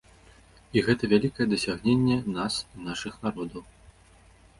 І 0.77 0.81
гэта 0.85 1.03
вялікае 1.11 1.45
дасягненне 1.51 2.17
нас 2.39 2.57
і 2.63 2.77
нашых 2.87 3.13
народаў. 3.27 3.63